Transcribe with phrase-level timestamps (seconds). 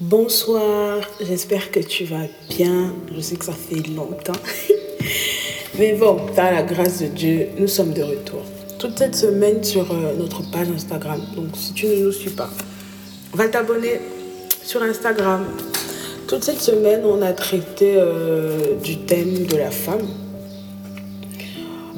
[0.00, 2.92] Bonsoir, j'espère que tu vas bien.
[3.14, 4.32] Je sais que ça fait longtemps.
[5.78, 8.42] Mais bon, par la grâce de Dieu, nous sommes de retour.
[8.80, 11.20] Toute cette semaine sur euh, notre page Instagram.
[11.36, 12.50] Donc si tu ne nous suis pas,
[13.34, 14.00] va t'abonner
[14.64, 15.44] sur Instagram.
[16.26, 20.08] Toute cette semaine, on a traité euh, du thème de la femme.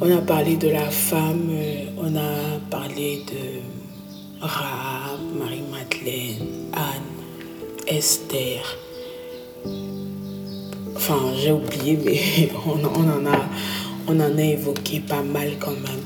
[0.00, 7.19] On a parlé de la femme, euh, on a parlé de Rahab, Marie-Madeleine, Anne,
[7.90, 8.62] Esther.
[10.94, 12.20] Enfin, j'ai oublié, mais
[12.66, 12.84] on,
[14.20, 16.04] en a, évoqué pas mal quand même.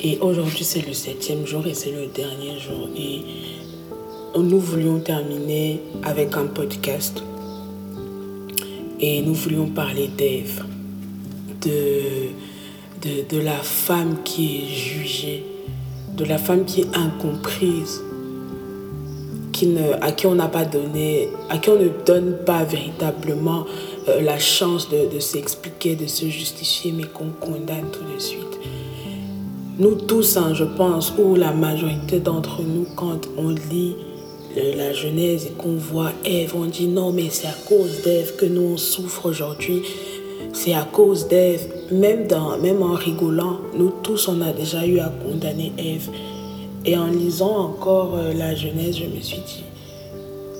[0.00, 2.88] Et aujourd'hui, c'est le septième jour et c'est le dernier jour.
[2.96, 3.20] Et
[4.36, 7.22] nous voulions terminer avec un podcast.
[8.98, 10.64] Et nous voulions parler d'Ève,
[11.64, 15.44] de la femme qui est jugée,
[16.16, 18.02] de la femme qui est incomprise,
[20.00, 23.64] à qui on n'a pas donné, à qui on ne donne pas véritablement
[24.08, 28.58] euh, la chance de, s'expliquer, de se justifier, mais qu'on condamne tout de suite.
[29.78, 33.96] Nous tous, hein, je pense, ou la majorité d'entre nous, quand on lit
[34.76, 38.44] la Genèse et qu'on voit Ève, on dit non, mais c'est à cause d'Ève que
[38.44, 39.82] nous on souffre aujourd'hui.
[40.52, 41.66] C'est à cause d'Ève.
[41.90, 42.26] Même,
[42.60, 46.08] même en rigolant, nous tous, on a déjà eu à condamner Ève.
[46.84, 49.64] Et en lisant encore euh, la Genèse, je me suis dit,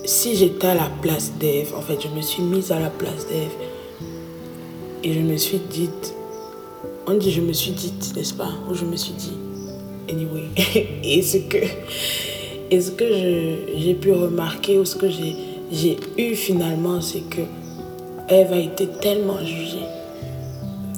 [0.05, 3.27] si j'étais à la place d'Ève, en fait, je me suis mise à la place
[3.27, 3.51] d'Ève
[5.03, 5.89] et je me suis dit,
[7.07, 8.51] on dit je me suis dit, n'est-ce pas?
[8.69, 9.33] Ou je me suis dit,
[10.09, 10.43] anyway.
[11.03, 11.57] et ce que,
[12.71, 13.05] et ce que
[13.75, 17.41] j'ai pu remarquer ou ce que j'ai eu finalement, c'est que
[18.29, 19.85] Ève a été tellement jugée.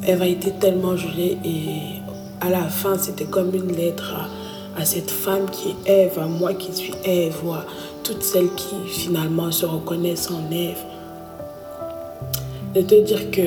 [0.07, 2.01] Ève a été tellement jugée et
[2.41, 4.44] à la fin, c'était comme une lettre à
[4.75, 7.65] à cette femme qui est Ève, à moi qui suis Ève, ou à
[8.03, 10.83] toutes celles qui finalement se reconnaissent en Ève,
[12.73, 13.41] de te dire que,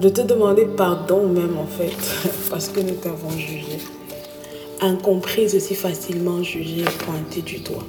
[0.00, 1.96] de te demander pardon même en fait,
[2.50, 3.78] parce que nous t'avons jugé,
[4.80, 7.86] incomprise aussi facilement jugée et pointée du doigt.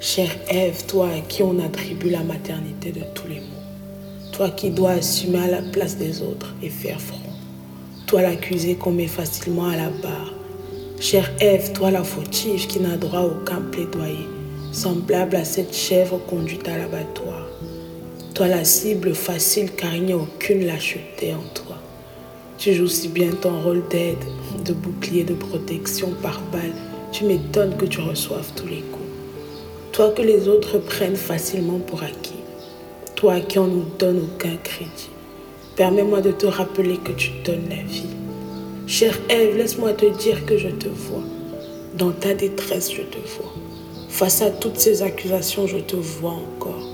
[0.00, 4.70] Chère Ève, toi à qui on attribue la maternité de tous les mots, toi qui
[4.70, 7.16] dois assumer à la place des autres et faire front,
[8.06, 10.32] toi l'accusé qu'on met facilement à la barre,
[10.98, 14.26] Chère Ève, toi la fautive qui n'a droit aucun plaidoyer,
[14.72, 17.46] semblable à cette chèvre conduite à l'abattoir.
[18.34, 21.76] Toi la cible facile car il n'y a aucune lâcheté en toi.
[22.56, 24.24] Tu joues si bien ton rôle d'aide,
[24.64, 26.72] de bouclier, de protection par balle.
[27.12, 29.04] Tu m'étonnes que tu reçoives tous les coups.
[29.92, 32.40] Toi que les autres prennent facilement pour acquis.
[33.16, 35.10] Toi à qui on ne donne aucun crédit.
[35.76, 38.25] Permets-moi de te rappeler que tu donnes la vie
[38.88, 41.24] Chère Ève, laisse-moi te dire que je te vois.
[41.98, 43.52] Dans ta détresse, je te vois.
[44.08, 46.88] Face à toutes ces accusations, je te vois encore.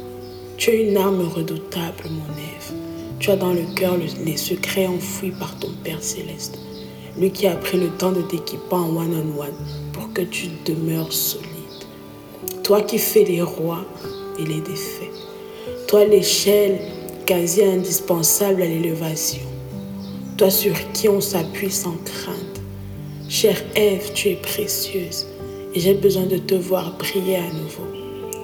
[0.57, 2.73] Tu es une arme redoutable, mon Ève.
[3.19, 6.59] Tu as dans le cœur les secrets enfouis par ton Père céleste.
[7.19, 9.53] Lui qui a pris le temps de t'équiper en one-on-one
[9.93, 11.47] pour que tu demeures solide.
[12.63, 13.85] Toi qui fais les rois
[14.39, 15.13] et les défaits.
[15.89, 16.79] Toi l'échelle
[17.27, 19.52] quasi indispensable à l'élévation
[20.51, 22.61] sur qui on s'appuie sans crainte.
[23.29, 25.27] Chère Ève, tu es précieuse
[25.75, 27.87] et j'ai besoin de te voir briller à nouveau,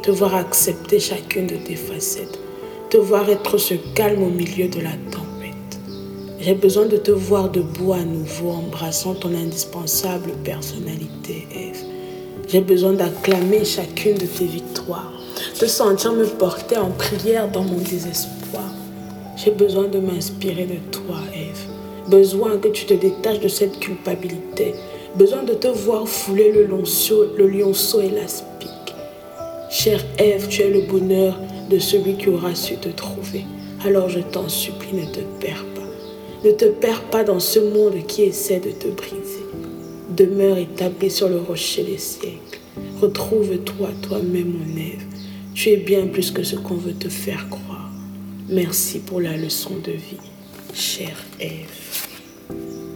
[0.03, 2.39] te voir accepter chacune de tes facettes,
[2.91, 5.81] te voir être ce calme au milieu de la tempête.
[6.41, 11.83] J'ai besoin de te voir debout à nouveau, embrassant ton indispensable personnalité, Ève.
[12.49, 15.13] J'ai besoin d'acclamer chacune de tes victoires,
[15.61, 18.73] de sentir me porter en prière dans mon désespoir.
[19.37, 21.19] J'ai besoin de m'inspirer de toi,
[22.09, 24.75] besoin que tu te détaches de cette culpabilité,
[25.17, 28.69] besoin de te voir fouler le, lionceau, le lionceau et l'aspic.
[29.71, 31.39] Chère Ève, tu es le bonheur
[31.71, 33.45] de celui qui aura su te trouver.
[33.85, 36.47] Alors je t'en supplie, ne te perds pas.
[36.49, 39.45] Ne te perds pas dans ce monde qui essaie de te briser.
[40.17, 42.61] Demeure établi sur le rocher des siècles.
[43.01, 45.05] Retrouve-toi toi-même, mon Ève.
[45.55, 47.91] Tu es bien plus que ce qu'on veut te faire croire.
[48.49, 50.38] Merci pour la leçon de vie
[50.75, 52.88] chère Ève.